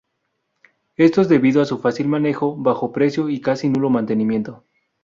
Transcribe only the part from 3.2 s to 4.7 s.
y casi nulo mantenimiento.